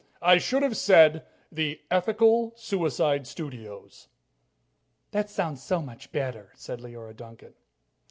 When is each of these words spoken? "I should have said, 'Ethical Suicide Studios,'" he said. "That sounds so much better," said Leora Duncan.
"I 0.23 0.39
should 0.39 0.63
have 0.63 0.77
said, 0.77 1.27
'Ethical 1.55 2.53
Suicide 2.55 3.27
Studios,'" 3.27 4.07
he 4.09 4.09
said. 4.09 5.11
"That 5.11 5.29
sounds 5.29 5.61
so 5.61 5.79
much 5.79 6.11
better," 6.11 6.49
said 6.55 6.79
Leora 6.81 7.15
Duncan. 7.15 7.53